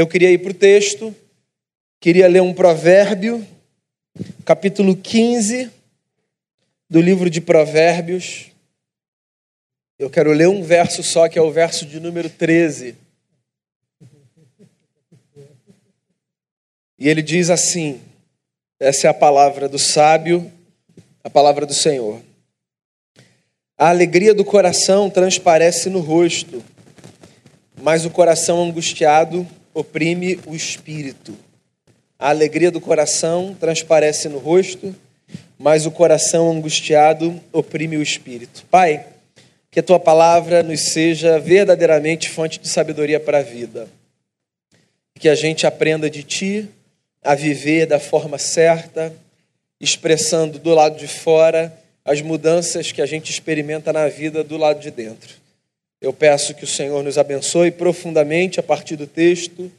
[0.00, 1.14] eu queria ir para o texto,
[2.00, 3.46] queria ler um provérbio,
[4.46, 5.70] capítulo 15
[6.88, 8.46] do livro de Provérbios.
[9.98, 12.96] Eu quero ler um verso só, que é o verso de número 13.
[16.98, 18.00] E ele diz assim:
[18.80, 20.50] essa é a palavra do sábio,
[21.22, 22.22] a palavra do Senhor.
[23.76, 26.64] A alegria do coração transparece no rosto,
[27.82, 31.36] mas o coração angustiado oprime o espírito.
[32.18, 34.94] A alegria do coração transparece no rosto,
[35.58, 38.64] mas o coração angustiado oprime o espírito.
[38.70, 39.06] Pai,
[39.70, 43.88] que a tua palavra nos seja verdadeiramente fonte de sabedoria para a vida.
[45.18, 46.68] Que a gente aprenda de ti
[47.22, 49.14] a viver da forma certa,
[49.80, 51.72] expressando do lado de fora
[52.04, 55.39] as mudanças que a gente experimenta na vida do lado de dentro.
[56.00, 59.70] Eu peço que o Senhor nos abençoe profundamente a partir do texto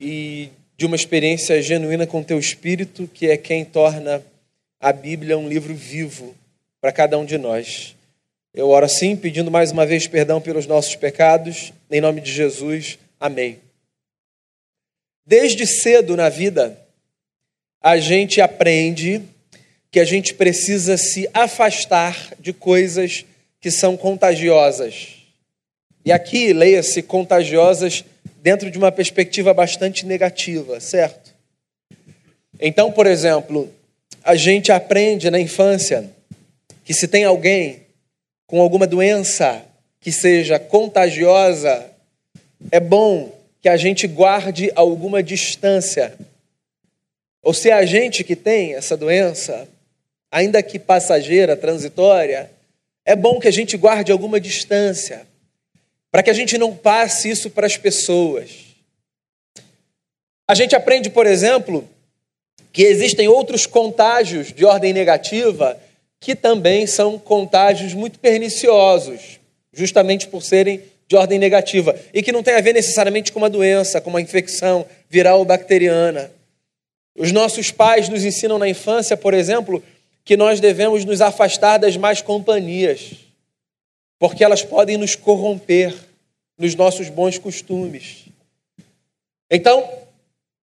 [0.00, 4.22] e de uma experiência genuína com teu espírito, que é quem torna
[4.78, 6.36] a Bíblia um livro vivo
[6.80, 7.96] para cada um de nós.
[8.54, 12.98] Eu oro assim, pedindo mais uma vez perdão pelos nossos pecados, em nome de Jesus.
[13.18, 13.58] Amém.
[15.26, 16.78] Desde cedo na vida,
[17.82, 19.20] a gente aprende
[19.90, 23.24] que a gente precisa se afastar de coisas
[23.60, 25.25] que são contagiosas.
[26.06, 28.04] E aqui, leia-se contagiosas
[28.40, 31.34] dentro de uma perspectiva bastante negativa, certo?
[32.60, 33.68] Então, por exemplo,
[34.22, 36.08] a gente aprende na infância
[36.84, 37.80] que se tem alguém
[38.46, 39.64] com alguma doença
[40.00, 41.90] que seja contagiosa,
[42.70, 46.14] é bom que a gente guarde alguma distância.
[47.42, 49.66] Ou se é a gente que tem essa doença,
[50.30, 52.48] ainda que passageira, transitória,
[53.04, 55.26] é bom que a gente guarde alguma distância,
[56.16, 58.74] para que a gente não passe isso para as pessoas.
[60.48, 61.86] A gente aprende, por exemplo,
[62.72, 65.78] que existem outros contágios de ordem negativa
[66.18, 69.38] que também são contágios muito perniciosos,
[69.74, 73.50] justamente por serem de ordem negativa, e que não tem a ver necessariamente com uma
[73.50, 76.32] doença, com uma infecção viral ou bacteriana.
[77.14, 79.84] Os nossos pais nos ensinam na infância, por exemplo,
[80.24, 83.10] que nós devemos nos afastar das más companhias,
[84.18, 86.05] porque elas podem nos corromper
[86.58, 88.26] nos nossos bons costumes.
[89.50, 89.88] Então,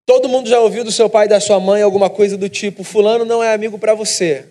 [0.05, 2.83] todo mundo já ouviu do seu pai e da sua mãe alguma coisa do tipo:
[2.83, 4.47] Fulano não é amigo para você.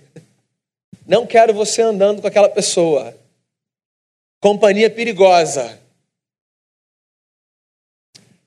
[1.06, 3.16] Não quero você andando com aquela pessoa.
[4.40, 5.78] Companhia perigosa.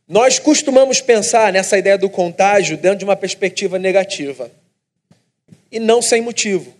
[0.07, 4.51] Nós costumamos pensar nessa ideia do contágio dentro de uma perspectiva negativa
[5.71, 6.73] e não sem motivo.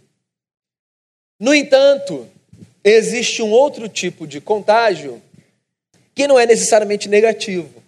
[1.39, 2.29] No entanto,
[2.83, 5.21] existe um outro tipo de contágio
[6.15, 7.83] que não é necessariamente negativo.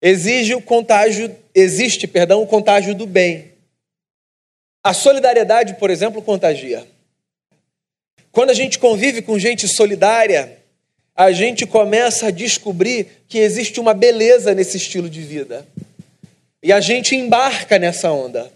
[0.00, 3.50] Exige o contágio, existe, perdão, o contágio do bem.
[4.82, 6.86] A solidariedade, por exemplo, contagia.
[8.32, 10.56] Quando a gente convive com gente solidária,
[11.14, 15.66] a gente começa a descobrir que existe uma beleza nesse estilo de vida.
[16.62, 18.50] E a gente embarca nessa onda.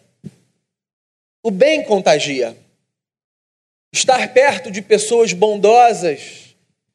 [1.43, 2.57] O bem contagia.
[3.93, 6.44] Estar perto de pessoas bondosas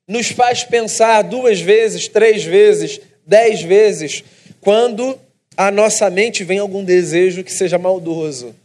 [0.10, 4.24] nos faz pensar duas vezes, três vezes, dez vezes,
[4.60, 5.20] quando
[5.56, 8.56] a nossa mente vem algum desejo que seja maldoso.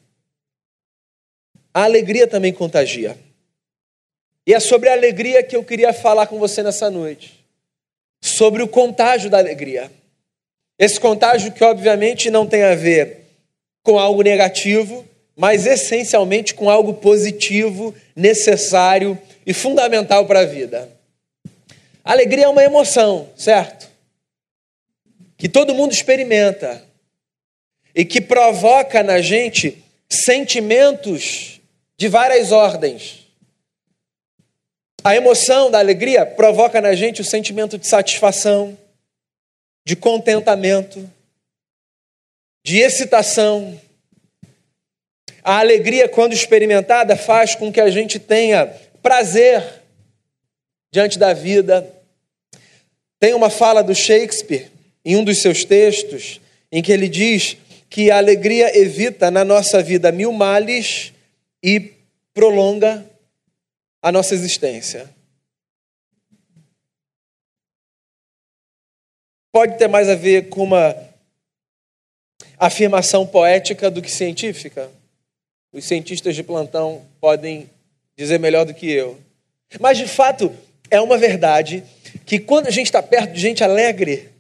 [1.74, 3.18] A alegria também contagia.
[4.46, 7.44] E é sobre a alegria que eu queria falar com você nessa noite.
[8.22, 9.92] Sobre o contágio da alegria.
[10.78, 13.20] Esse contágio que, obviamente, não tem a ver
[13.82, 15.06] com algo negativo,
[15.36, 20.94] mas essencialmente com algo positivo, necessário e fundamental para a vida.
[22.12, 23.88] Alegria é uma emoção, certo?
[25.36, 26.84] Que todo mundo experimenta
[27.94, 31.60] e que provoca na gente sentimentos
[31.96, 33.26] de várias ordens.
[35.02, 38.76] A emoção da alegria provoca na gente o sentimento de satisfação,
[39.84, 41.10] de contentamento,
[42.64, 43.78] de excitação,
[45.44, 48.66] a alegria, quando experimentada, faz com que a gente tenha
[49.02, 49.62] prazer
[50.90, 51.86] diante da vida.
[53.24, 54.70] Tem uma fala do Shakespeare,
[55.02, 57.56] em um dos seus textos, em que ele diz
[57.88, 61.10] que a alegria evita na nossa vida mil males
[61.62, 61.94] e
[62.34, 63.02] prolonga
[64.02, 65.08] a nossa existência.
[69.50, 70.94] Pode ter mais a ver com uma
[72.58, 74.90] afirmação poética do que científica?
[75.72, 77.70] Os cientistas de plantão podem
[78.18, 79.18] dizer melhor do que eu.
[79.80, 80.54] Mas, de fato,
[80.90, 81.82] é uma verdade
[82.24, 84.30] que quando a gente está perto de gente alegre,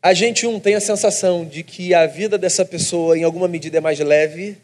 [0.00, 3.78] a gente, um, tem a sensação de que a vida dessa pessoa, em alguma medida,
[3.78, 4.56] é mais leve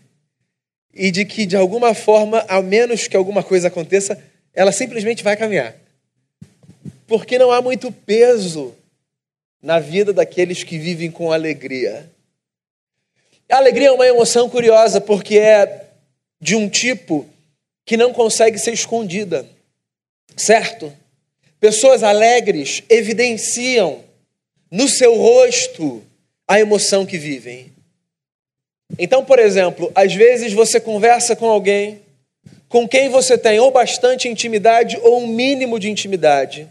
[0.95, 4.23] e de que, de alguma forma, ao menos que alguma coisa aconteça,
[4.55, 5.75] ela simplesmente vai caminhar.
[7.07, 8.75] Porque não há muito peso
[9.61, 12.09] na vida daqueles que vivem com alegria.
[13.51, 15.89] A alegria é uma emoção curiosa porque é
[16.41, 17.29] de um tipo
[17.85, 19.47] que não consegue ser escondida,
[20.37, 20.93] certo?
[21.63, 24.03] Pessoas alegres evidenciam
[24.69, 26.03] no seu rosto
[26.49, 27.73] a emoção que vivem.
[28.99, 32.03] Então, por exemplo, às vezes você conversa com alguém
[32.69, 36.69] com quem você tem ou bastante intimidade ou um mínimo de intimidade.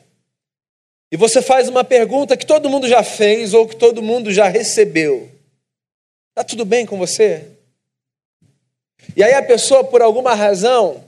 [1.10, 4.50] E você faz uma pergunta que todo mundo já fez ou que todo mundo já
[4.50, 5.32] recebeu.
[6.32, 7.46] Está tudo bem com você?
[9.16, 11.02] E aí a pessoa, por alguma razão,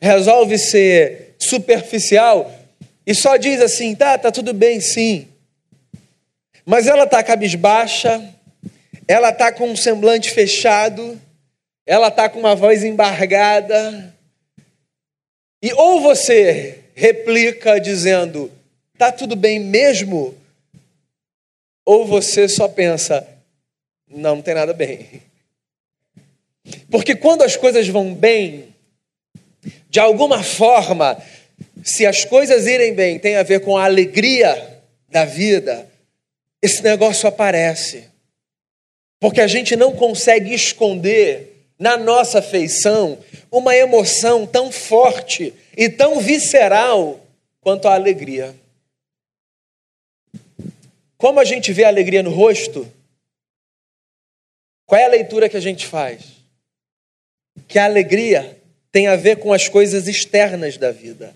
[0.00, 1.23] resolve ser
[1.54, 2.50] superficial
[3.06, 5.28] e só diz assim: tá, tá tudo bem, sim.
[6.64, 8.22] Mas ela está cabisbaixa,
[9.06, 11.20] ela está com um semblante fechado,
[11.86, 14.14] ela está com uma voz embargada.
[15.62, 18.50] E ou você replica dizendo:
[18.96, 20.34] tá tudo bem mesmo?
[21.84, 23.26] Ou você só pensa:
[24.08, 25.22] não, não tem nada bem.
[26.90, 28.74] Porque quando as coisas vão bem,
[29.90, 31.22] de alguma forma,
[31.82, 35.88] se as coisas irem bem, tem a ver com a alegria da vida,
[36.62, 38.08] esse negócio aparece.
[39.20, 43.18] Porque a gente não consegue esconder na nossa feição
[43.50, 47.20] uma emoção tão forte e tão visceral
[47.60, 48.54] quanto a alegria.
[51.16, 52.90] Como a gente vê a alegria no rosto,
[54.86, 56.22] qual é a leitura que a gente faz?
[57.66, 58.58] Que a alegria
[58.92, 61.34] tem a ver com as coisas externas da vida,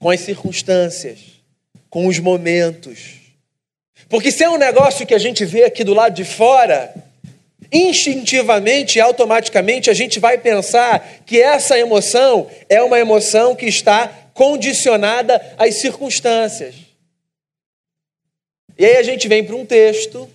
[0.00, 1.18] com as circunstâncias,
[1.90, 3.20] com os momentos.
[4.08, 6.92] Porque se é um negócio que a gente vê aqui do lado de fora,
[7.70, 14.08] instintivamente e automaticamente a gente vai pensar que essa emoção é uma emoção que está
[14.32, 16.74] condicionada às circunstâncias.
[18.78, 20.28] E aí a gente vem para um texto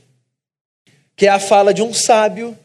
[1.15, 2.57] que é a fala de um sábio,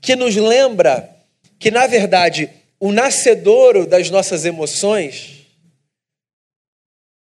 [0.00, 1.10] que nos lembra
[1.58, 2.48] que, na verdade,
[2.80, 5.37] o nascedouro das nossas emoções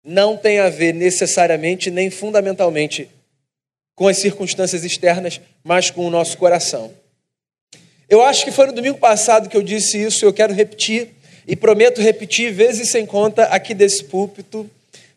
[0.10, 3.08] não tem a ver necessariamente nem fundamentalmente
[3.96, 6.92] com as circunstâncias externas, mas com o nosso coração.
[8.10, 11.10] Eu acho que foi no domingo passado que eu disse isso, eu quero repetir
[11.46, 14.68] e prometo repetir vezes sem conta aqui desse púlpito,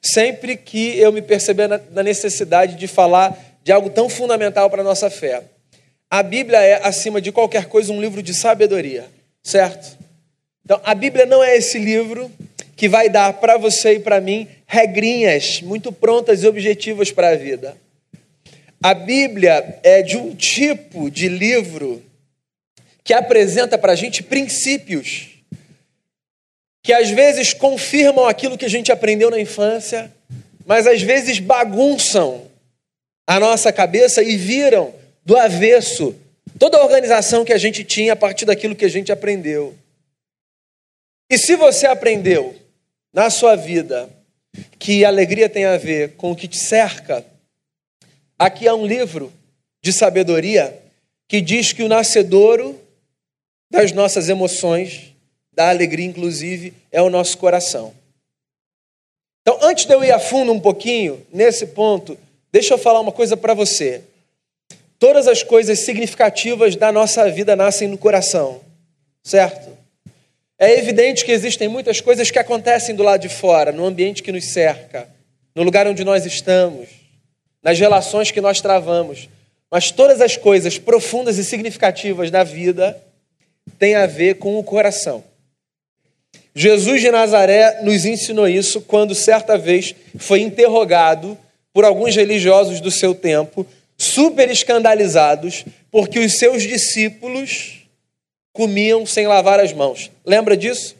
[0.02, 3.34] sempre que eu me perceber na necessidade de falar
[3.64, 5.42] de algo tão fundamental para a nossa fé.
[6.10, 9.06] A Bíblia é, acima de qualquer coisa, um livro de sabedoria,
[9.42, 9.96] certo?
[10.62, 12.30] Então, a Bíblia não é esse livro
[12.82, 17.36] que vai dar para você e para mim regrinhas muito prontas e objetivas para a
[17.36, 17.76] vida.
[18.82, 22.02] A Bíblia é de um tipo de livro
[23.04, 25.28] que apresenta para a gente princípios
[26.82, 30.12] que às vezes confirmam aquilo que a gente aprendeu na infância,
[30.66, 32.50] mas às vezes bagunçam
[33.28, 34.92] a nossa cabeça e viram
[35.24, 36.16] do avesso
[36.58, 39.72] toda a organização que a gente tinha a partir daquilo que a gente aprendeu.
[41.30, 42.60] E se você aprendeu
[43.12, 44.08] na sua vida
[44.78, 47.24] que alegria tem a ver com o que te cerca,
[48.38, 49.32] aqui há um livro
[49.82, 50.78] de sabedoria
[51.28, 52.78] que diz que o nascedouro
[53.70, 55.14] das nossas emoções,
[55.52, 57.94] da alegria inclusive, é o nosso coração.
[59.40, 62.16] Então, antes de eu ir a fundo um pouquinho nesse ponto,
[62.52, 64.02] Deixa eu falar uma coisa para você.
[64.98, 68.60] Todas as coisas significativas da nossa vida nascem no coração,
[69.24, 69.76] certo?
[70.58, 74.32] É evidente que existem muitas coisas que acontecem do lado de fora, no ambiente que
[74.32, 75.08] nos cerca,
[75.54, 76.88] no lugar onde nós estamos,
[77.62, 79.28] nas relações que nós travamos.
[79.70, 83.00] Mas todas as coisas profundas e significativas da vida
[83.78, 85.24] têm a ver com o coração.
[86.54, 91.38] Jesus de Nazaré nos ensinou isso quando certa vez foi interrogado
[91.72, 93.66] por alguns religiosos do seu tempo,
[93.96, 97.81] super escandalizados, porque os seus discípulos
[98.52, 100.10] comiam sem lavar as mãos.
[100.24, 100.96] Lembra disso?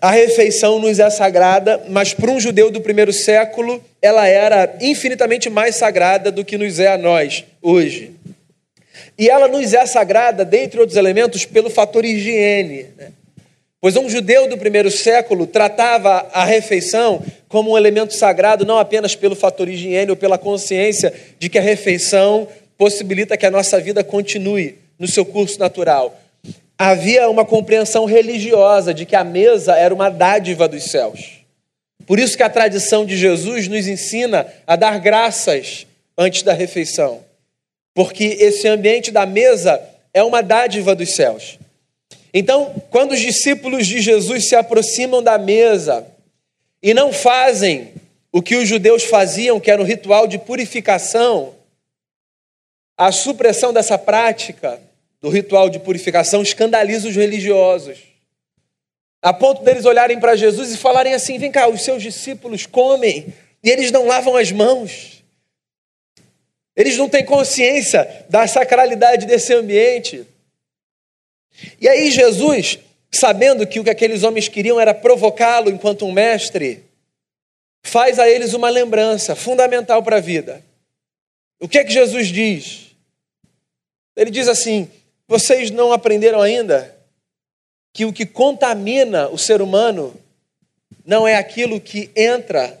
[0.00, 5.48] A refeição nos é sagrada, mas para um judeu do primeiro século, ela era infinitamente
[5.48, 8.12] mais sagrada do que nos é a nós hoje.
[9.18, 12.86] E ela nos é sagrada, dentre outros elementos, pelo fator higiene.
[12.96, 13.08] Né?
[13.80, 19.14] Pois um judeu do primeiro século tratava a refeição como um elemento sagrado, não apenas
[19.14, 24.04] pelo fator higiene ou pela consciência de que a refeição possibilita que a nossa vida
[24.04, 26.18] continue no seu curso natural.
[26.78, 31.40] Havia uma compreensão religiosa de que a mesa era uma dádiva dos céus.
[32.06, 35.86] Por isso que a tradição de Jesus nos ensina a dar graças
[36.16, 37.20] antes da refeição.
[37.94, 41.58] Porque esse ambiente da mesa é uma dádiva dos céus.
[42.32, 46.06] Então, quando os discípulos de Jesus se aproximam da mesa
[46.82, 47.94] e não fazem
[48.30, 51.54] o que os judeus faziam, que era um ritual de purificação,
[52.96, 54.80] a supressão dessa prática
[55.20, 57.98] do ritual de purificação escandaliza os religiosos.
[59.20, 63.34] A ponto deles olharem para Jesus e falarem assim: vem cá, os seus discípulos comem
[63.62, 65.24] e eles não lavam as mãos.
[66.76, 70.26] Eles não têm consciência da sacralidade desse ambiente.
[71.80, 72.78] E aí, Jesus,
[73.10, 76.84] sabendo que o que aqueles homens queriam era provocá-lo enquanto um mestre,
[77.82, 80.62] faz a eles uma lembrança fundamental para a vida.
[81.58, 82.85] O que é que Jesus diz?
[84.16, 84.90] Ele diz assim:
[85.28, 86.96] vocês não aprenderam ainda
[87.92, 90.14] que o que contamina o ser humano
[91.04, 92.78] não é aquilo que entra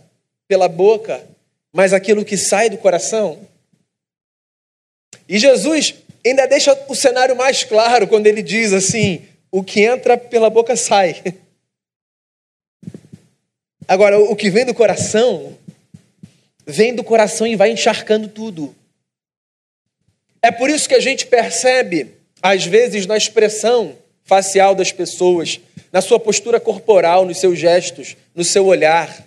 [0.48, 1.24] pela boca,
[1.72, 3.46] mas aquilo que sai do coração.
[5.28, 10.16] E Jesus ainda deixa o cenário mais claro quando ele diz assim: o que entra
[10.16, 11.22] pela boca sai.
[13.88, 15.56] Agora, o que vem do coração,
[16.66, 18.74] vem do coração e vai encharcando tudo.
[20.46, 25.58] É por isso que a gente percebe, às vezes, na expressão facial das pessoas,
[25.90, 29.26] na sua postura corporal, nos seus gestos, no seu olhar.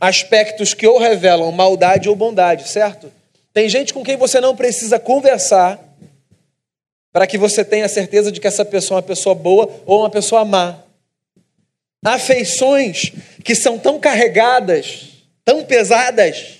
[0.00, 3.12] Aspectos que ou revelam maldade ou bondade, certo?
[3.52, 5.78] Tem gente com quem você não precisa conversar
[7.12, 10.10] para que você tenha certeza de que essa pessoa é uma pessoa boa ou uma
[10.10, 10.78] pessoa má.
[12.02, 13.12] Afeições
[13.44, 15.08] que são tão carregadas,
[15.44, 16.59] tão pesadas,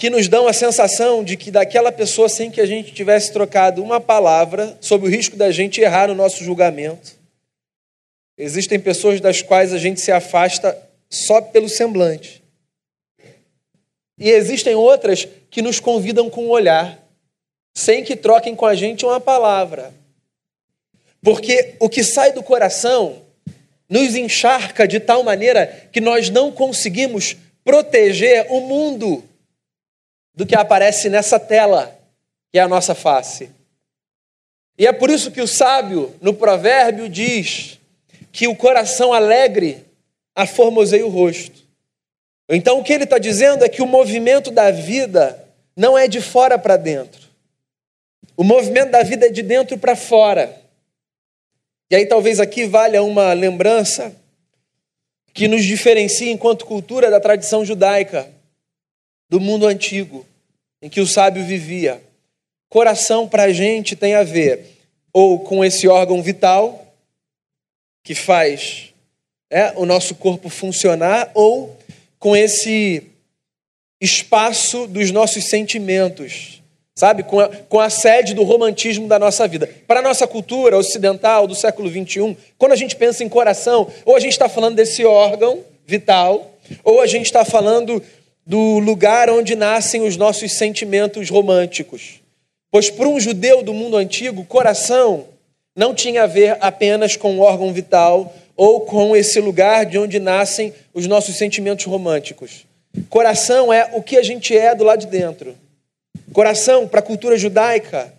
[0.00, 3.82] que nos dão a sensação de que daquela pessoa, sem que a gente tivesse trocado
[3.82, 7.12] uma palavra, sob o risco da gente errar no nosso julgamento.
[8.38, 10.74] Existem pessoas das quais a gente se afasta
[11.10, 12.42] só pelo semblante.
[14.18, 16.98] E existem outras que nos convidam com o um olhar,
[17.76, 19.92] sem que troquem com a gente uma palavra.
[21.20, 23.20] Porque o que sai do coração
[23.86, 29.28] nos encharca de tal maneira que nós não conseguimos proteger o mundo
[30.40, 31.94] do que aparece nessa tela,
[32.50, 33.50] que é a nossa face.
[34.78, 37.78] E é por isso que o sábio, no provérbio, diz
[38.32, 39.84] que o coração alegre
[40.34, 41.60] aformoseia o rosto.
[42.48, 45.38] Então, o que ele está dizendo é que o movimento da vida
[45.76, 47.20] não é de fora para dentro.
[48.34, 50.58] O movimento da vida é de dentro para fora.
[51.90, 54.10] E aí, talvez aqui valha uma lembrança
[55.34, 58.26] que nos diferencia, enquanto cultura, da tradição judaica
[59.28, 60.26] do mundo antigo,
[60.82, 62.02] em que o sábio vivia.
[62.68, 64.78] Coração para a gente tem a ver
[65.12, 66.86] ou com esse órgão vital
[68.02, 68.90] que faz
[69.50, 71.76] é, o nosso corpo funcionar, ou
[72.18, 73.02] com esse
[74.00, 76.62] espaço dos nossos sentimentos,
[76.94, 77.24] sabe?
[77.24, 79.68] Com a, com a sede do romantismo da nossa vida.
[79.86, 84.16] Para a nossa cultura ocidental do século XXI, quando a gente pensa em coração, ou
[84.16, 88.02] a gente está falando desse órgão vital, ou a gente está falando
[88.50, 92.20] do lugar onde nascem os nossos sentimentos românticos.
[92.68, 95.26] Pois para um judeu do mundo antigo, coração
[95.76, 100.18] não tinha a ver apenas com o órgão vital ou com esse lugar de onde
[100.18, 102.66] nascem os nossos sentimentos românticos.
[103.08, 105.56] Coração é o que a gente é do lado de dentro.
[106.32, 108.12] Coração, para a cultura judaica,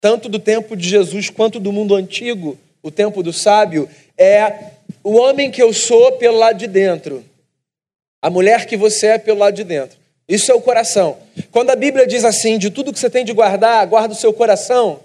[0.00, 4.70] tanto do tempo de Jesus quanto do mundo antigo, o tempo do sábio, é
[5.04, 7.22] o homem que eu sou pelo lado de dentro.
[8.22, 9.98] A mulher que você é pelo lado de dentro.
[10.28, 11.18] Isso é o coração.
[11.50, 14.32] Quando a Bíblia diz assim, de tudo que você tem de guardar, guarda o seu
[14.32, 15.00] coração.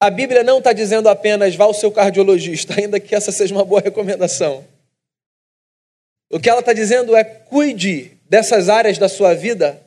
[0.00, 3.64] A Bíblia não está dizendo apenas vá ao seu cardiologista, ainda que essa seja uma
[3.64, 4.64] boa recomendação.
[6.30, 9.80] O que ela está dizendo é cuide dessas áreas da sua vida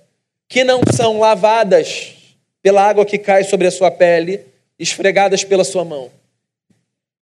[0.50, 2.16] que não são lavadas
[2.62, 4.42] pela água que cai sobre a sua pele,
[4.80, 6.10] esfregadas pela sua mão.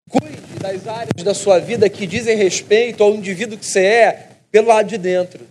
[0.08, 4.68] Cuide das áreas da sua vida que dizem respeito ao indivíduo que você é, pelo
[4.68, 5.46] lado de dentro.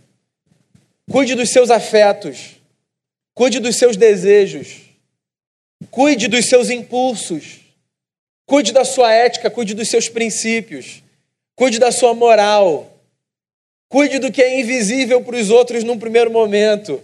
[1.09, 2.57] Cuide dos seus afetos.
[3.33, 4.81] Cuide dos seus desejos.
[5.89, 7.59] Cuide dos seus impulsos.
[8.45, 11.03] Cuide da sua ética, cuide dos seus princípios.
[11.55, 12.91] Cuide da sua moral.
[13.89, 17.01] Cuide do que é invisível para os outros num primeiro momento.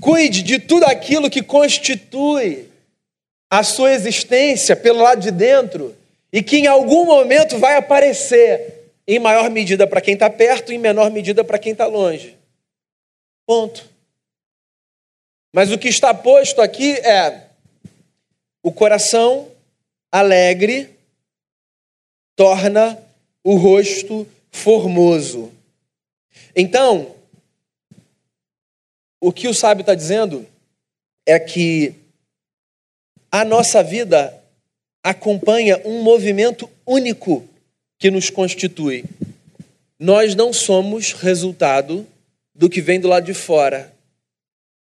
[0.00, 2.68] Cuide de tudo aquilo que constitui
[3.50, 5.96] a sua existência pelo lado de dentro
[6.32, 8.77] e que em algum momento vai aparecer
[9.08, 12.36] em maior medida para quem está perto, em menor medida para quem está longe.
[13.46, 13.88] Ponto.
[15.50, 17.48] Mas o que está posto aqui é
[18.62, 19.50] o coração
[20.12, 20.94] alegre
[22.36, 23.02] torna
[23.42, 25.50] o rosto formoso.
[26.54, 27.16] Então,
[29.18, 30.46] o que o sábio está dizendo
[31.24, 31.94] é que
[33.32, 34.38] a nossa vida
[35.02, 37.48] acompanha um movimento único
[37.98, 39.04] que nos constitui.
[39.98, 42.06] Nós não somos resultado
[42.54, 43.92] do que vem do lado de fora.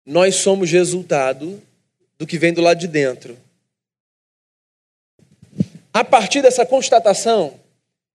[0.05, 1.61] Nós somos resultado
[2.17, 3.37] do que vem do lado de dentro.
[5.93, 7.59] A partir dessa constatação,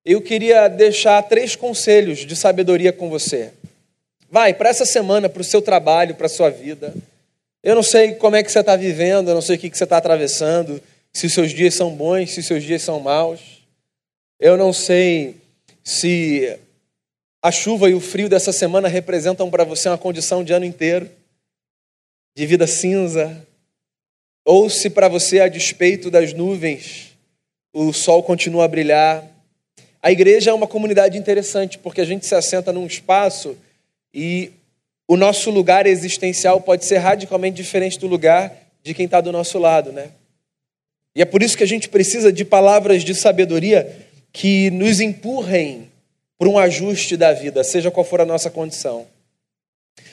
[0.04, 3.52] eu queria deixar três conselhos de sabedoria com você.
[4.30, 6.94] Vai, para essa semana, para o seu trabalho, para a sua vida.
[7.62, 9.76] Eu não sei como é que você está vivendo, eu não sei o que, que
[9.76, 10.80] você está atravessando,
[11.12, 13.55] se os seus dias são bons, se os seus dias são maus.
[14.38, 15.36] Eu não sei
[15.82, 16.58] se
[17.42, 21.08] a chuva e o frio dessa semana representam para você uma condição de ano inteiro,
[22.36, 23.46] de vida cinza,
[24.44, 27.16] ou se para você, a despeito das nuvens,
[27.72, 29.24] o sol continua a brilhar.
[30.02, 33.56] A igreja é uma comunidade interessante, porque a gente se assenta num espaço
[34.12, 34.52] e
[35.08, 38.52] o nosso lugar existencial pode ser radicalmente diferente do lugar
[38.82, 40.10] de quem está do nosso lado, né?
[41.14, 44.05] E é por isso que a gente precisa de palavras de sabedoria
[44.36, 45.90] que nos empurrem
[46.38, 49.06] para um ajuste da vida, seja qual for a nossa condição.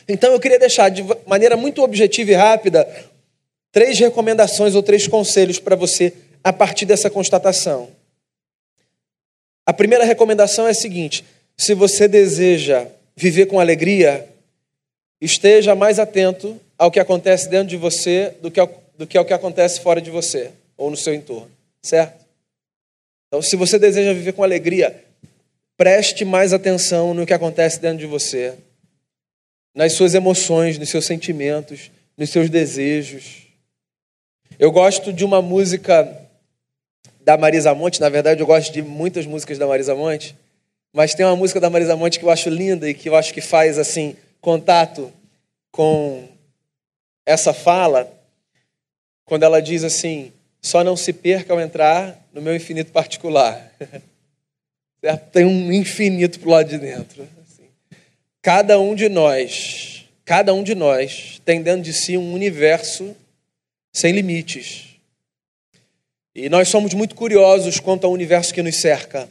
[0.07, 2.87] Então eu queria deixar de maneira muito objetiva e rápida
[3.69, 7.89] três recomendações ou três conselhos para você a partir dessa constatação.
[9.65, 11.25] A primeira recomendação é a seguinte:
[11.57, 12.87] se você deseja
[13.17, 14.25] viver com alegria,
[15.19, 19.25] esteja mais atento ao que acontece dentro de você do que ao, do que, ao
[19.25, 21.51] que acontece fora de você ou no seu entorno,
[21.81, 22.22] certo?
[23.33, 25.03] Então, se você deseja viver com alegria,
[25.75, 28.53] preste mais atenção no que acontece dentro de você,
[29.73, 33.47] nas suas emoções, nos seus sentimentos, nos seus desejos.
[34.59, 36.15] Eu gosto de uma música
[37.21, 40.35] da Marisa Monte, na verdade, eu gosto de muitas músicas da Marisa Monte,
[40.93, 43.33] mas tem uma música da Marisa Monte que eu acho linda e que eu acho
[43.33, 45.11] que faz assim contato
[45.71, 46.29] com
[47.25, 48.13] essa fala,
[49.25, 50.31] quando ela diz assim:
[50.63, 53.71] só não se perca ao entrar no meu infinito particular.
[55.01, 55.31] Certo?
[55.31, 57.27] Tem um infinito para o lado de dentro.
[57.41, 57.67] Assim.
[58.41, 63.13] Cada um de nós, cada um de nós tem dentro de si um universo
[63.91, 64.97] sem limites.
[66.33, 69.29] E nós somos muito curiosos quanto ao universo que nos cerca.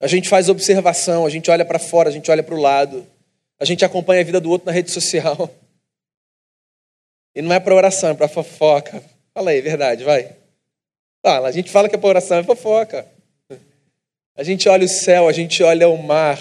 [0.00, 3.06] A gente faz observação, a gente olha para fora, a gente olha para o lado,
[3.60, 5.48] a gente acompanha a vida do outro na rede social.
[7.34, 9.02] E não é para oração, é para fofoca.
[9.34, 10.36] Fala aí, verdade, vai.
[11.22, 13.06] Fala, a gente fala que para oração, é fofoca.
[14.34, 16.38] A gente olha o céu, a gente olha o mar,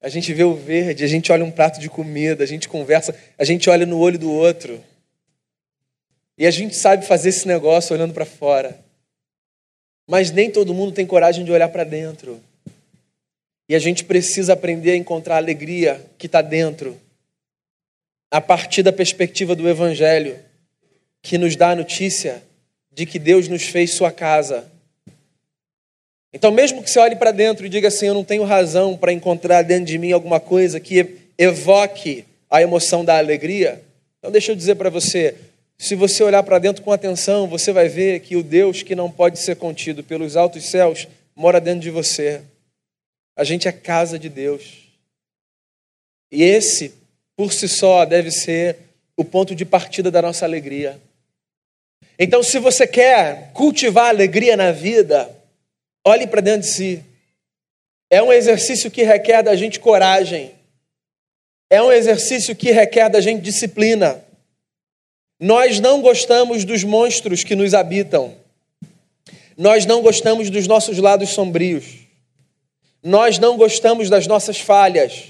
[0.00, 3.14] a gente vê o verde, a gente olha um prato de comida, a gente conversa,
[3.36, 4.82] a gente olha no olho do outro.
[6.38, 8.78] E a gente sabe fazer esse negócio olhando para fora.
[10.08, 12.42] Mas nem todo mundo tem coragem de olhar para dentro.
[13.68, 17.00] E a gente precisa aprender a encontrar a alegria que está dentro,
[18.30, 20.38] a partir da perspectiva do Evangelho,
[21.22, 22.42] que nos dá a notícia
[22.92, 24.70] de que Deus nos fez sua casa.
[26.32, 29.12] Então, mesmo que você olhe para dentro e diga assim: Eu não tenho razão para
[29.12, 33.82] encontrar dentro de mim alguma coisa que evoque a emoção da alegria,
[34.22, 35.34] então deixa eu dizer para você:
[35.76, 39.10] se você olhar para dentro com atenção, você vai ver que o Deus que não
[39.10, 42.40] pode ser contido pelos altos céus mora dentro de você.
[43.34, 44.82] A gente é casa de Deus.
[46.30, 46.94] E esse,
[47.36, 48.76] por si só, deve ser
[49.16, 51.00] o ponto de partida da nossa alegria.
[52.24, 55.28] Então, se você quer cultivar alegria na vida,
[56.06, 57.04] olhe para dentro de si.
[58.08, 60.52] É um exercício que requer da gente coragem.
[61.68, 64.24] É um exercício que requer da gente disciplina.
[65.40, 68.36] Nós não gostamos dos monstros que nos habitam.
[69.56, 72.06] Nós não gostamos dos nossos lados sombrios.
[73.02, 75.24] Nós não gostamos das nossas falhas.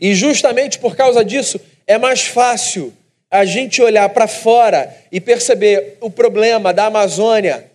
[0.00, 2.92] E justamente por causa disso, é mais fácil
[3.30, 7.70] a gente olhar para fora e perceber o problema da Amazônia,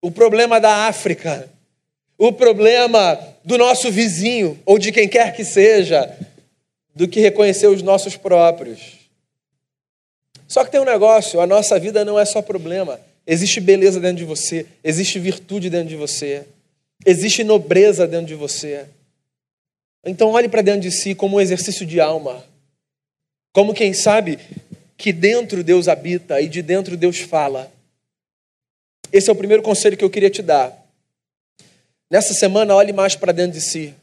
[0.00, 1.48] o problema da África,
[2.16, 6.16] o problema do nosso vizinho ou de quem quer que seja,
[6.94, 9.02] do que reconhecer os nossos próprios.
[10.46, 13.00] Só que tem um negócio: a nossa vida não é só problema.
[13.26, 16.44] Existe beleza dentro de você, existe virtude dentro de você.
[17.04, 18.86] Existe nobreza dentro de você.
[20.04, 22.44] Então olhe para dentro de si como um exercício de alma.
[23.52, 24.38] Como quem sabe
[24.96, 27.72] que dentro Deus habita e de dentro Deus fala.
[29.12, 30.76] Esse é o primeiro conselho que eu queria te dar.
[32.10, 33.94] Nessa semana, olhe mais para dentro de si.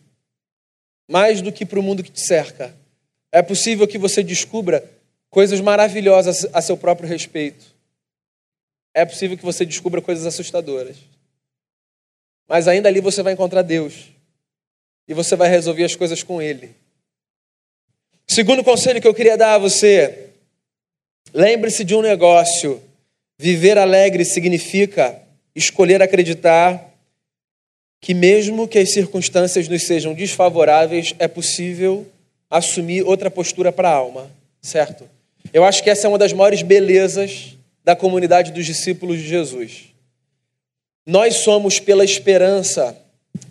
[1.08, 2.76] Mais do que para o mundo que te cerca.
[3.32, 4.84] É possível que você descubra
[5.30, 7.66] coisas maravilhosas a seu próprio respeito.
[8.94, 10.98] É possível que você descubra coisas assustadoras.
[12.48, 14.10] Mas ainda ali você vai encontrar Deus.
[15.08, 16.76] e você vai resolver as coisas com Ele.
[18.28, 20.30] Segundo conselho que eu queria dar a você:
[21.34, 22.82] lembre-se de um negócio.
[23.38, 25.20] Viver alegre significa
[25.56, 26.94] escolher acreditar
[28.02, 32.08] que, mesmo que as circunstâncias nos sejam desfavoráveis, é possível
[32.50, 34.30] assumir outra postura para a alma,
[34.62, 35.04] certo?
[35.54, 39.86] Eu acho que essa é uma das maiores belezas da comunidade dos discípulos de Jesus.
[41.06, 42.96] Nós somos, pela esperança,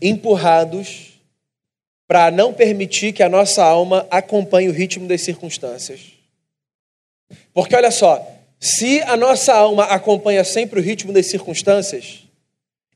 [0.00, 1.08] empurrados
[2.06, 6.17] para não permitir que a nossa alma acompanhe o ritmo das circunstâncias.
[7.52, 8.26] Porque olha só,
[8.60, 12.24] se a nossa alma acompanha sempre o ritmo das circunstâncias,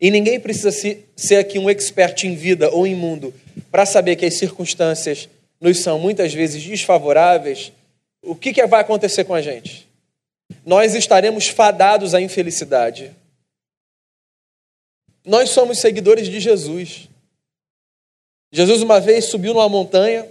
[0.01, 0.73] e ninguém precisa
[1.17, 3.33] ser aqui um expert em vida ou em mundo
[3.71, 5.29] para saber que as circunstâncias
[5.61, 7.73] nos são muitas vezes desfavoráveis,
[8.21, 9.89] o que, que vai acontecer com a gente?
[10.67, 13.13] Nós estaremos fadados à infelicidade.
[15.25, 17.09] Nós somos seguidores de Jesus.
[18.51, 20.27] Jesus uma vez subiu numa montanha,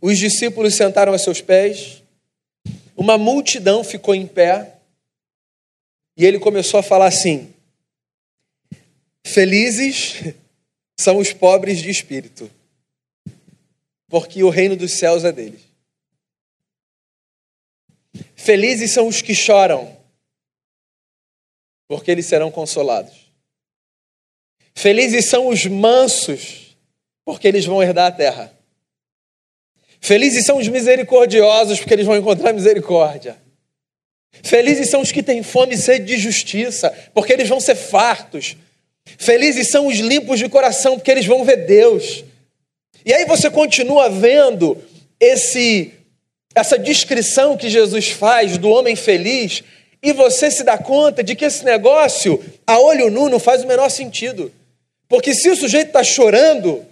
[0.00, 2.02] os discípulos sentaram a seus pés,
[2.96, 4.78] uma multidão ficou em pé,
[6.16, 7.54] e ele começou a falar assim:
[9.24, 10.34] Felizes
[10.98, 12.50] são os pobres de espírito,
[14.08, 15.60] porque o reino dos céus é deles.
[18.34, 19.94] Felizes são os que choram,
[21.86, 23.26] porque eles serão consolados.
[24.74, 26.76] Felizes são os mansos,
[27.24, 28.55] porque eles vão herdar a terra.
[30.00, 33.36] Felizes são os misericordiosos, porque eles vão encontrar misericórdia.
[34.42, 38.56] Felizes são os que têm fome e sede de justiça, porque eles vão ser fartos.
[39.18, 42.24] Felizes são os limpos de coração, porque eles vão ver Deus.
[43.04, 44.76] E aí você continua vendo
[45.20, 45.92] esse
[46.54, 49.62] essa descrição que Jesus faz do homem feliz,
[50.02, 53.66] e você se dá conta de que esse negócio, a olho nu, não faz o
[53.66, 54.50] menor sentido.
[55.06, 56.82] Porque se o sujeito está chorando,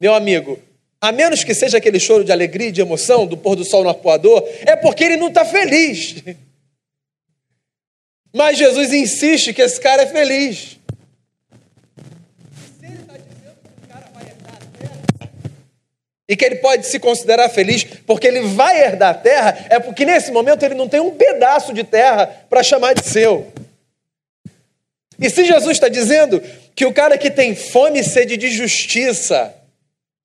[0.00, 0.58] meu amigo,
[1.02, 3.82] a menos que seja aquele choro de alegria e de emoção do pôr do sol
[3.82, 6.22] no arpoador, é porque ele não está feliz.
[8.32, 10.78] Mas Jesus insiste que esse cara é feliz.
[12.78, 15.00] Se ele está dizendo que o cara vai herdar a terra
[16.28, 20.06] e que ele pode se considerar feliz porque ele vai herdar a terra, é porque
[20.06, 23.52] nesse momento ele não tem um pedaço de terra para chamar de seu.
[25.18, 26.40] E se Jesus está dizendo
[26.76, 29.52] que o cara que tem fome e sede de justiça,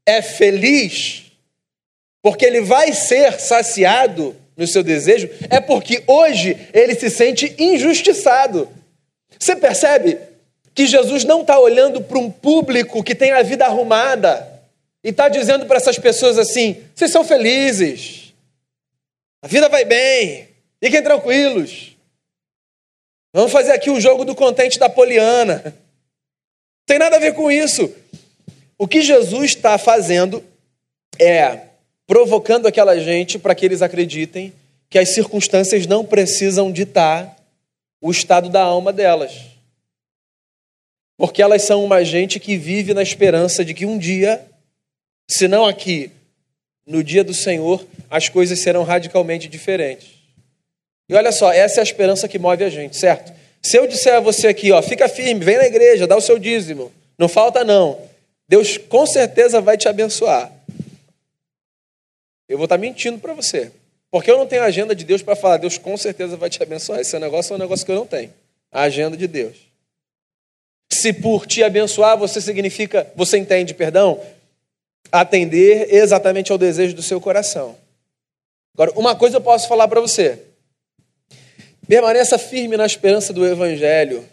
[0.08, 1.26] é feliz
[2.22, 8.68] porque ele vai ser saciado no seu desejo, é porque hoje ele se sente injustiçado.
[9.40, 10.18] Você percebe
[10.74, 14.62] que Jesus não está olhando para um público que tem a vida arrumada
[15.04, 18.34] e está dizendo para essas pessoas assim: vocês são felizes,
[19.42, 20.50] a vida vai bem,
[20.84, 21.96] fiquem tranquilos.
[23.34, 25.62] Vamos fazer aqui o jogo do contente da Poliana.
[25.64, 25.74] Não
[26.88, 27.94] tem nada a ver com isso.
[28.78, 30.44] O que Jesus está fazendo
[31.20, 31.62] é
[32.06, 34.54] provocando aquela gente para que eles acreditem
[34.90, 37.36] que as circunstâncias não precisam ditar
[38.00, 39.34] o estado da alma delas.
[41.18, 44.46] Porque elas são uma gente que vive na esperança de que um dia,
[45.28, 46.12] se não aqui,
[46.86, 50.10] no dia do Senhor, as coisas serão radicalmente diferentes.
[51.10, 53.34] E olha só, essa é a esperança que move a gente, certo?
[53.62, 56.38] Se eu disser a você aqui, ó, fica firme, vem na igreja, dá o seu
[56.38, 58.00] dízimo, não falta não.
[58.48, 60.52] Deus com certeza vai te abençoar.
[62.48, 63.72] Eu vou estar mentindo para você.
[64.10, 67.02] Porque eu não tenho agenda de Deus para falar, Deus com certeza vai te abençoar.
[67.02, 68.34] Esse negócio é um negócio que eu não tenho.
[68.72, 69.58] A agenda de Deus.
[70.90, 74.22] Se por te abençoar você significa, você entende, perdão,
[75.12, 77.76] atender exatamente ao desejo do seu coração.
[78.74, 80.40] Agora, uma coisa eu posso falar para você.
[81.88, 84.28] Permaneça firme na esperança do evangelho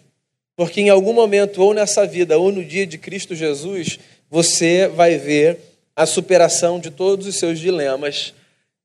[0.57, 3.99] porque em algum momento, ou nessa vida, ou no dia de Cristo Jesus,
[4.31, 5.59] você vai ver
[5.97, 8.35] a superação de todos os seus dilemas.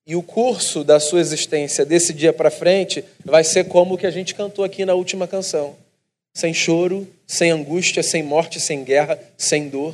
[0.05, 4.07] E o curso da sua existência desse dia para frente vai ser como o que
[4.07, 5.75] a gente cantou aqui na última canção:
[6.33, 9.93] sem choro, sem angústia, sem morte, sem guerra, sem dor,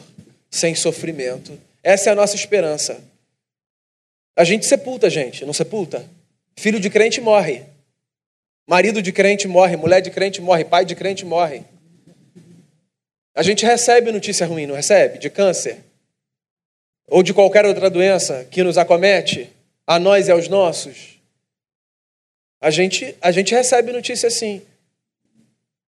[0.49, 1.59] sem sofrimento.
[1.83, 2.97] Essa é a nossa esperança.
[4.37, 6.05] A gente sepulta, gente, não sepulta?
[6.55, 7.63] Filho de crente morre.
[8.67, 11.63] Marido de crente morre, mulher de crente morre, pai de crente morre.
[13.35, 15.19] A gente recebe notícia ruim, não recebe?
[15.19, 15.83] De câncer?
[17.07, 19.51] Ou de qualquer outra doença que nos acomete,
[19.85, 21.19] a nós e aos nossos?
[22.59, 24.65] A gente, a gente recebe notícia assim.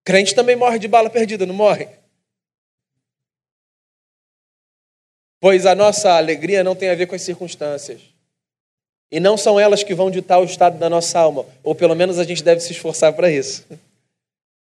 [0.04, 1.90] Crente também morre de bala perdida, não morre?
[5.40, 8.02] Pois a nossa alegria não tem a ver com as circunstâncias.
[9.12, 12.20] E não são elas que vão ditar o estado da nossa alma, ou pelo menos
[12.20, 13.66] a gente deve se esforçar para isso.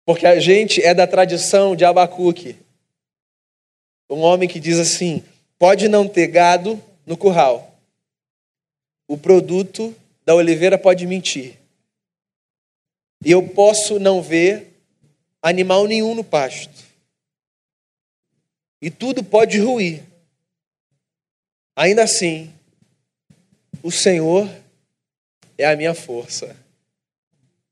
[0.06, 2.56] Porque a gente é da tradição de Abacuque.
[4.08, 5.22] Um homem que diz assim:
[5.58, 7.78] pode não ter gado no curral,
[9.06, 11.58] o produto da oliveira pode mentir,
[13.24, 14.72] e eu posso não ver
[15.42, 16.72] animal nenhum no pasto,
[18.80, 20.02] e tudo pode ruir.
[21.76, 22.52] Ainda assim,
[23.82, 24.48] o Senhor
[25.56, 26.56] é a minha força.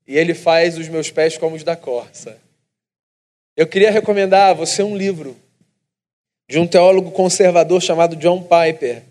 [0.07, 2.37] E Ele faz os meus pés como os da corça.
[3.55, 5.35] Eu queria recomendar a você um livro
[6.47, 9.03] de um teólogo conservador chamado John Piper.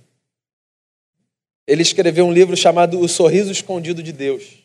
[1.66, 4.64] Ele escreveu um livro chamado O Sorriso Escondido de Deus.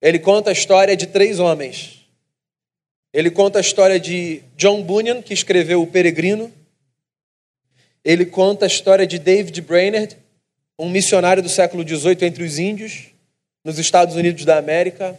[0.00, 2.06] Ele conta a história de três homens.
[3.12, 6.52] Ele conta a história de John Bunyan, que escreveu O Peregrino.
[8.04, 10.16] Ele conta a história de David Brainerd,
[10.78, 13.06] um missionário do século XVIII entre os índios,
[13.64, 15.18] nos Estados Unidos da América.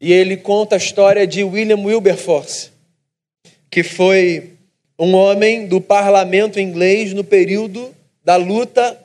[0.00, 2.70] E ele conta a história de William Wilberforce,
[3.70, 4.52] que foi
[4.98, 9.00] um homem do parlamento inglês no período da luta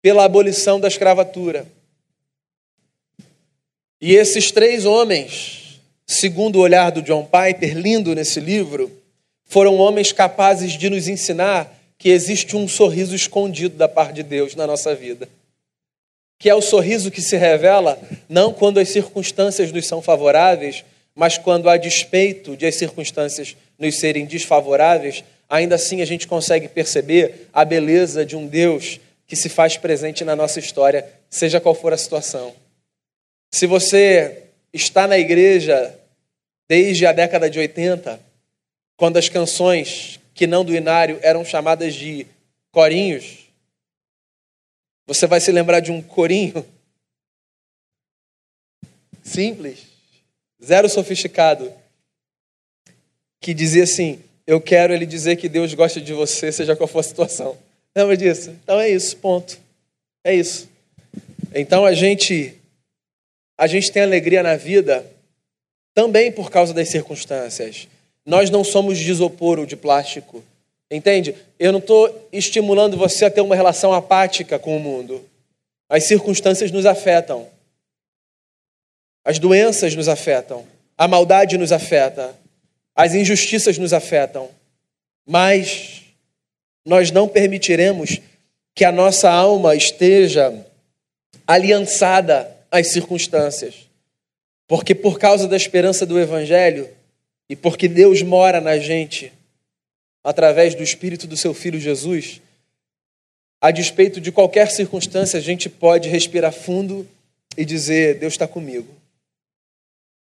[0.00, 1.66] pela abolição da escravatura.
[4.00, 8.90] E esses três homens, segundo o olhar do John Piper, lindo nesse livro,
[9.44, 14.54] foram homens capazes de nos ensinar que existe um sorriso escondido da parte de Deus
[14.54, 15.28] na nossa vida.
[16.38, 21.38] Que é o sorriso que se revela não quando as circunstâncias nos são favoráveis, mas
[21.38, 27.48] quando, a despeito de as circunstâncias nos serem desfavoráveis, ainda assim a gente consegue perceber
[27.52, 31.92] a beleza de um Deus que se faz presente na nossa história, seja qual for
[31.92, 32.54] a situação.
[33.52, 35.94] Se você está na igreja
[36.68, 38.20] desde a década de 80,
[38.96, 42.26] quando as canções que não do inário eram chamadas de
[42.72, 43.44] corinhos,
[45.06, 46.66] você vai se lembrar de um corinho
[49.22, 49.86] simples,
[50.62, 51.72] zero sofisticado,
[53.40, 57.00] que dizia assim: Eu quero ele dizer que Deus gosta de você, seja qual for
[57.00, 57.56] a situação.
[57.94, 58.50] Lembra disso?
[58.50, 59.58] Então é isso, ponto.
[60.24, 60.68] É isso.
[61.54, 62.58] Então a gente
[63.56, 65.08] a gente tem alegria na vida
[65.94, 67.86] também por causa das circunstâncias.
[68.24, 70.42] Nós não somos de isopor ou de plástico.
[70.90, 71.34] Entende?
[71.58, 75.24] Eu não estou estimulando você a ter uma relação apática com o mundo.
[75.88, 77.48] As circunstâncias nos afetam.
[79.24, 80.64] As doenças nos afetam.
[80.96, 82.34] A maldade nos afeta.
[82.94, 84.48] As injustiças nos afetam.
[85.26, 86.02] Mas
[86.84, 88.20] nós não permitiremos
[88.74, 90.66] que a nossa alma esteja
[91.46, 93.88] aliançada às circunstâncias.
[94.66, 96.88] Porque por causa da esperança do Evangelho,
[97.48, 99.32] e porque Deus mora na gente,
[100.22, 102.40] através do Espírito do seu Filho Jesus,
[103.60, 107.08] a despeito de qualquer circunstância, a gente pode respirar fundo
[107.56, 108.94] e dizer: Deus está comigo.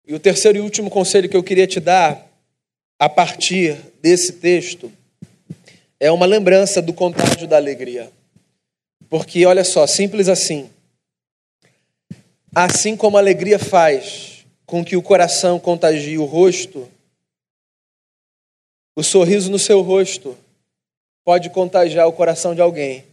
[0.06, 2.28] E o terceiro e último conselho que eu queria te dar,
[2.98, 4.92] a partir desse texto,
[6.00, 8.12] é uma lembrança do contágio da alegria.
[9.10, 10.70] Porque, olha só, simples assim.
[12.54, 16.90] Assim como a alegria faz com que o coração contagie o rosto,
[19.00, 20.38] o sorriso no seu rosto
[21.24, 23.06] pode contagiar o coração de alguém,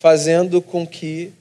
[0.00, 1.32] fazendo com que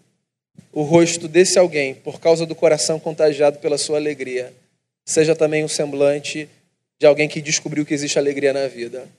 [0.71, 4.53] o rosto desse alguém, por causa do coração contagiado pela sua alegria,
[5.03, 6.47] seja também um semblante
[6.99, 9.09] de alguém que descobriu que existe alegria na vida.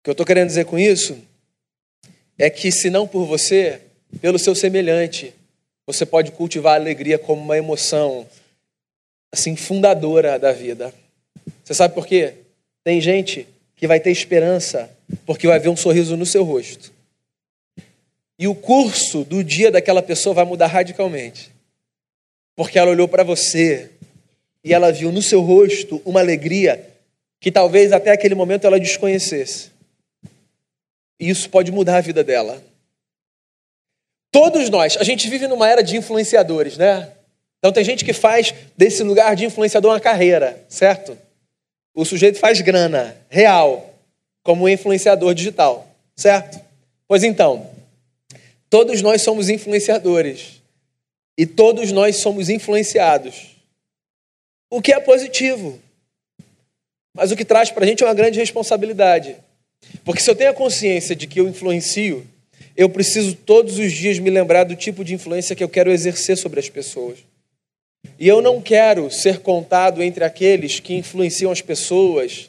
[0.00, 1.18] O que eu estou querendo dizer com isso
[2.36, 3.80] é que, se não por você,
[4.20, 5.32] pelo seu semelhante,
[5.86, 8.28] você pode cultivar a alegria como uma emoção
[9.32, 10.92] assim fundadora da vida.
[11.66, 12.32] Você sabe por quê?
[12.84, 14.88] Tem gente que vai ter esperança
[15.26, 16.92] porque vai ver um sorriso no seu rosto.
[18.38, 21.50] E o curso do dia daquela pessoa vai mudar radicalmente.
[22.54, 23.90] Porque ela olhou para você
[24.62, 26.88] e ela viu no seu rosto uma alegria
[27.40, 29.70] que talvez até aquele momento ela desconhecesse.
[31.18, 32.62] E isso pode mudar a vida dela.
[34.30, 37.10] Todos nós, a gente vive numa era de influenciadores, né?
[37.58, 41.25] Então tem gente que faz desse lugar de influenciador uma carreira, certo?
[41.96, 43.94] O sujeito faz grana real
[44.42, 46.60] como influenciador digital, certo?
[47.08, 47.70] Pois então,
[48.68, 50.60] todos nós somos influenciadores
[51.38, 53.56] e todos nós somos influenciados.
[54.68, 55.80] O que é positivo.
[57.14, 59.34] Mas o que traz para a gente é uma grande responsabilidade.
[60.04, 62.26] Porque se eu tenho a consciência de que eu influencio,
[62.76, 66.36] eu preciso todos os dias me lembrar do tipo de influência que eu quero exercer
[66.36, 67.20] sobre as pessoas.
[68.18, 72.48] E eu não quero ser contado entre aqueles que influenciam as pessoas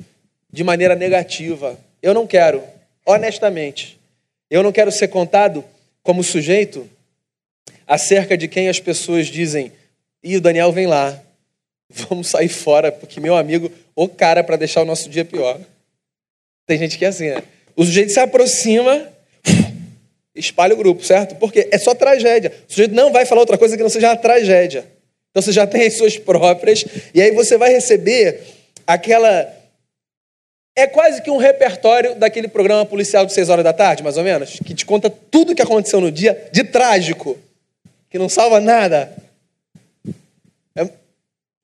[0.52, 1.78] de maneira negativa.
[2.02, 2.64] Eu não quero,
[3.06, 4.00] honestamente.
[4.50, 5.64] Eu não quero ser contado
[6.02, 6.90] como sujeito
[7.86, 9.72] acerca de quem as pessoas dizem:
[10.24, 11.22] e o Daniel vem lá,
[11.90, 15.60] vamos sair fora, porque meu amigo, o cara para deixar o nosso dia pior.
[16.66, 17.44] Tem gente que é assim, né?
[17.76, 19.08] O sujeito se aproxima,
[20.36, 21.36] espalha o grupo, certo?
[21.36, 22.52] Porque é só tragédia.
[22.68, 24.86] O sujeito não vai falar outra coisa que não seja uma tragédia.
[25.32, 28.42] Então você já tem as suas próprias, e aí você vai receber
[28.86, 29.54] aquela.
[30.76, 34.24] É quase que um repertório daquele programa policial de 6 horas da tarde, mais ou
[34.24, 37.38] menos, que te conta tudo o que aconteceu no dia de trágico,
[38.10, 39.12] que não salva nada.
[40.76, 40.88] É...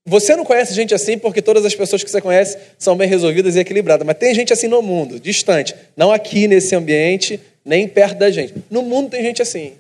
[0.06, 3.56] Você não conhece gente assim porque todas as pessoas que você conhece são bem resolvidas
[3.56, 8.18] e equilibradas, mas tem gente assim no mundo, distante, não aqui nesse ambiente, nem perto
[8.18, 8.54] da gente.
[8.70, 9.74] No mundo tem gente assim.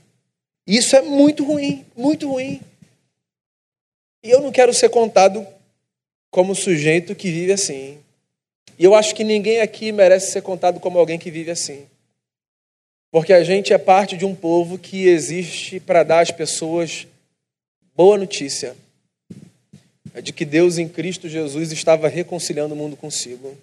[0.65, 2.61] Isso é muito ruim, muito ruim.
[4.23, 5.45] E eu não quero ser contado
[6.31, 7.99] como sujeito que vive assim.
[8.79, 11.85] E eu acho que ninguém aqui merece ser contado como alguém que vive assim.
[13.11, 17.05] Porque a gente é parte de um povo que existe para dar às pessoas
[17.93, 18.75] boa notícia.
[20.15, 23.55] É de que Deus em Cristo Jesus estava reconciliando o mundo consigo.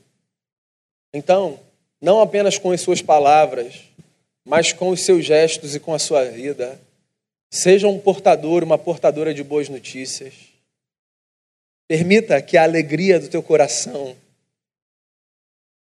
[1.13, 1.59] Então,
[2.01, 3.81] não apenas com as suas palavras,
[4.45, 6.81] mas com os seus gestos e com a sua vida,
[7.51, 10.50] seja um portador, uma portadora de boas notícias.
[11.91, 14.17] Permita que a alegria do teu coração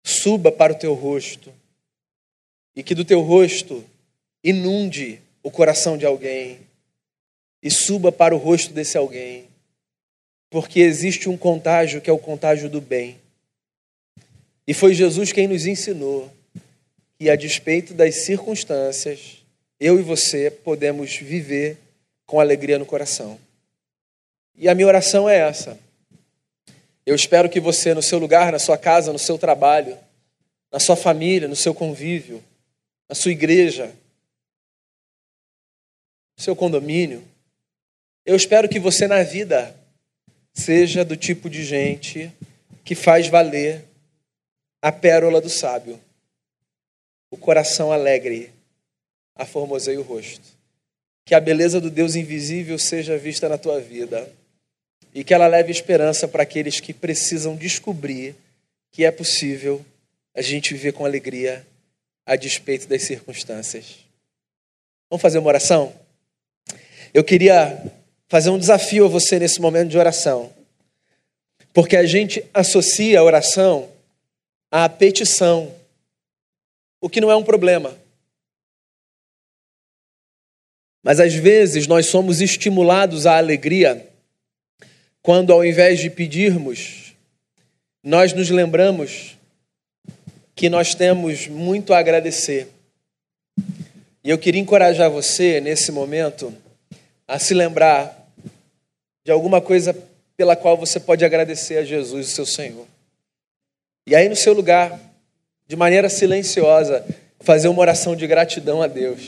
[0.03, 1.51] suba para o teu rosto
[2.75, 3.83] e que do teu rosto
[4.43, 6.59] inunde o coração de alguém
[7.59, 9.47] e suba para o rosto desse alguém,
[10.51, 13.19] porque existe um contágio que é o contágio do bem.
[14.67, 16.31] E foi Jesus quem nos ensinou
[17.17, 19.43] que, a despeito das circunstâncias,
[19.79, 21.79] eu e você podemos viver
[22.27, 23.39] com alegria no coração.
[24.55, 25.83] E a minha oração é essa
[27.05, 29.97] eu espero que você, no seu lugar, na sua casa, no seu trabalho,
[30.71, 32.43] na sua família, no seu convívio,
[33.07, 33.87] na sua igreja,
[36.35, 37.23] no seu condomínio,
[38.25, 39.75] eu espero que você na vida
[40.51, 42.31] seja do tipo de gente
[42.83, 43.85] que faz valer
[44.81, 46.01] a pérola do sábio,
[47.29, 48.51] o coração alegre,
[49.35, 50.55] a formoseia o rosto.
[51.23, 54.31] Que a beleza do Deus invisível seja vista na tua vida
[55.15, 58.35] e que ela leve esperança para aqueles que precisam descobrir
[58.91, 59.83] que é possível
[60.35, 61.65] a gente viver com alegria
[62.25, 63.99] a despeito das circunstâncias.
[65.09, 65.95] Vamos fazer uma oração?
[67.13, 67.81] Eu queria
[68.27, 70.53] fazer um desafio a você nesse momento de oração,
[71.73, 73.89] porque a gente associa a oração
[74.69, 75.73] à petição,
[76.99, 77.97] o que não é um problema.
[81.01, 84.11] Mas às vezes nós somos estimulados à alegria
[85.25, 87.15] quando ao invés de pedirmos,
[88.03, 89.35] nós nos lembramos
[90.53, 92.67] que nós temos muito a agradecer.
[94.23, 96.53] E eu queria encorajar você, nesse momento,
[97.27, 98.29] a se lembrar
[99.23, 99.97] de alguma coisa
[100.37, 102.85] pela qual você pode agradecer a Jesus, o seu Senhor.
[104.05, 104.99] E aí, no seu lugar,
[105.67, 107.03] de maneira silenciosa,
[107.39, 109.23] fazer uma oração de gratidão a Deus.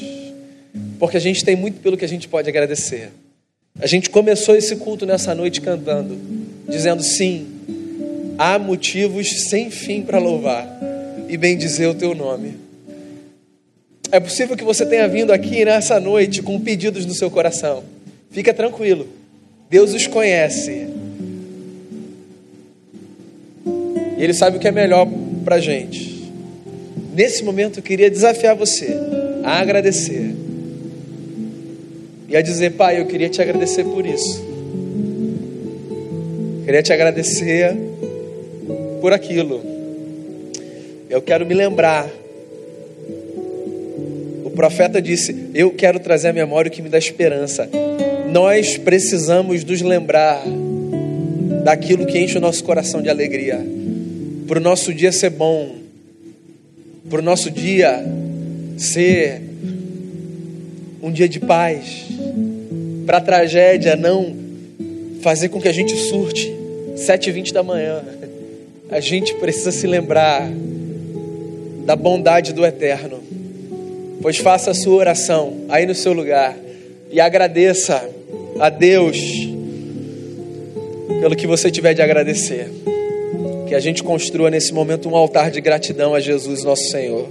[1.00, 3.12] Porque a gente tem muito pelo que a gente pode agradecer.
[3.80, 6.18] A gente começou esse culto nessa noite cantando,
[6.68, 7.46] dizendo sim,
[8.38, 10.68] há motivos sem fim para louvar
[11.30, 12.56] e bendizer o teu nome.
[14.12, 17.84] É possível que você tenha vindo aqui nessa noite com pedidos no seu coração.
[18.32, 19.08] Fica tranquilo,
[19.70, 20.88] Deus os conhece.
[24.18, 25.08] E Ele sabe o que é melhor
[25.46, 26.32] para gente.
[27.14, 28.98] Nesse momento eu queria desafiar você
[29.44, 30.47] a agradecer
[32.28, 34.46] e a dizer: Pai, eu queria te agradecer por isso.
[36.66, 37.76] Queria te agradecer
[39.00, 39.64] por aquilo.
[41.10, 42.10] Eu quero me lembrar.
[44.44, 47.70] O profeta disse: Eu quero trazer à memória o que me dá esperança.
[48.32, 50.44] Nós precisamos nos lembrar
[51.64, 53.66] daquilo que enche o nosso coração de alegria.
[54.48, 55.76] Para o nosso dia ser bom,
[57.10, 58.06] para o nosso dia
[58.78, 59.47] ser
[61.02, 62.06] um dia de paz,
[63.06, 64.36] para a tragédia não
[65.22, 66.54] fazer com que a gente surte
[66.96, 68.04] sete e vinte da manhã.
[68.90, 70.50] A gente precisa se lembrar
[71.86, 73.20] da bondade do Eterno.
[74.22, 76.58] Pois faça a sua oração aí no seu lugar
[77.12, 78.10] e agradeça
[78.60, 79.18] a Deus
[81.22, 82.70] pelo que você tiver de agradecer.
[83.68, 87.28] Que a gente construa nesse momento um altar de gratidão a Jesus, nosso Senhor.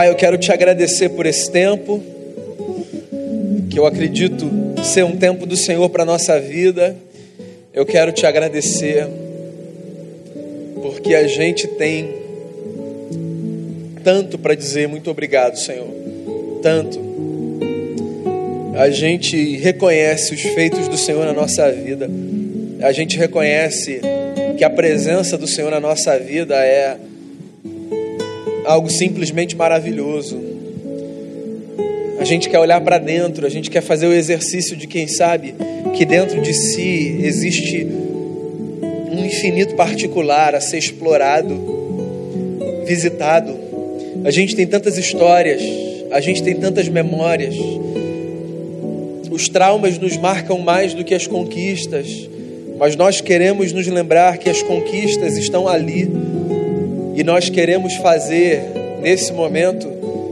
[0.00, 2.02] Pai, eu quero te agradecer por esse tempo,
[3.68, 4.50] que eu acredito
[4.82, 6.96] ser um tempo do Senhor para a nossa vida.
[7.74, 9.06] Eu quero te agradecer,
[10.80, 12.14] porque a gente tem
[14.02, 15.88] tanto para dizer muito obrigado, Senhor.
[16.62, 16.98] Tanto.
[18.78, 22.08] A gente reconhece os feitos do Senhor na nossa vida.
[22.80, 24.00] A gente reconhece
[24.56, 26.96] que a presença do Senhor na nossa vida é
[28.64, 30.38] algo simplesmente maravilhoso.
[32.18, 35.54] A gente quer olhar para dentro, a gente quer fazer o exercício de quem sabe
[35.96, 37.86] que dentro de si existe
[39.10, 41.58] um infinito particular a ser explorado,
[42.86, 43.58] visitado.
[44.24, 45.62] A gente tem tantas histórias,
[46.10, 47.54] a gente tem tantas memórias.
[49.30, 52.28] Os traumas nos marcam mais do que as conquistas,
[52.78, 56.08] mas nós queremos nos lembrar que as conquistas estão ali
[57.20, 58.62] e nós queremos fazer,
[59.02, 59.86] nesse momento,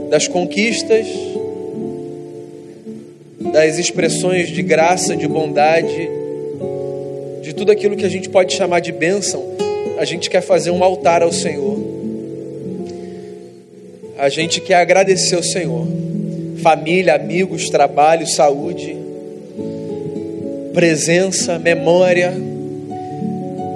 [0.09, 1.07] das conquistas,
[3.53, 6.09] das expressões de graça, de bondade,
[7.43, 9.45] de tudo aquilo que a gente pode chamar de bênção,
[9.99, 11.79] a gente quer fazer um altar ao Senhor.
[14.17, 15.87] A gente quer agradecer ao Senhor.
[16.63, 18.97] Família, amigos, trabalho, saúde,
[20.73, 22.33] presença, memória.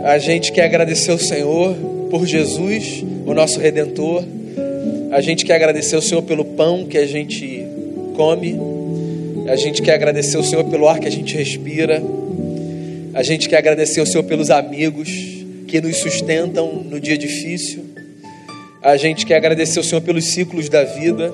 [0.02, 4.22] A gente quer agradecer ao Senhor por Jesus, o nosso redentor.
[5.12, 7.64] A gente quer agradecer ao Senhor pelo pão que a gente
[8.14, 8.54] come.
[9.48, 12.02] A gente quer agradecer ao Senhor pelo ar que a gente respira.
[13.14, 15.08] A gente quer agradecer ao Senhor pelos amigos
[15.66, 17.82] que nos sustentam no dia difícil.
[18.82, 21.32] A gente quer agradecer ao Senhor pelos ciclos da vida.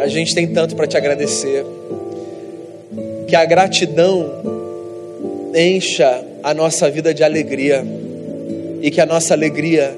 [0.00, 1.66] A gente tem tanto para te agradecer.
[3.28, 4.32] Que a gratidão
[5.54, 7.84] encha a nossa vida de alegria
[8.80, 9.96] e que a nossa alegria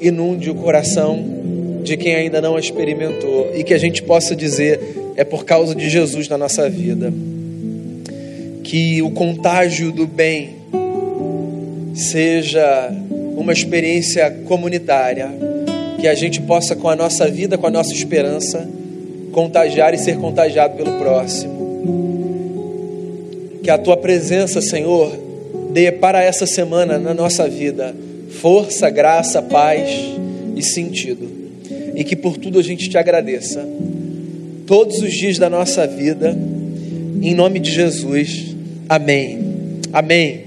[0.00, 1.24] inunde o coração
[1.82, 4.80] de quem ainda não a experimentou e que a gente possa dizer
[5.16, 7.12] é por causa de Jesus na nossa vida.
[8.62, 10.56] Que o contágio do bem
[11.94, 12.90] seja
[13.36, 15.30] uma experiência comunitária,
[16.00, 18.68] que a gente possa com a nossa vida, com a nossa esperança,
[19.32, 21.54] contagiar e ser contagiado pelo próximo.
[23.62, 25.23] Que a tua presença, Senhor,
[25.74, 27.92] dê para essa semana na nossa vida
[28.40, 29.90] força, graça, paz
[30.56, 31.28] e sentido.
[31.96, 33.66] E que por tudo a gente te agradeça.
[34.66, 36.36] Todos os dias da nossa vida,
[37.20, 38.54] em nome de Jesus.
[38.88, 39.38] Amém.
[39.92, 40.43] Amém.